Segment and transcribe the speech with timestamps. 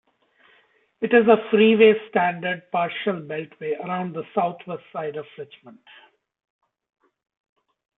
[0.99, 5.77] It is a freeway-standard partial beltway around the southwest side of Richmond.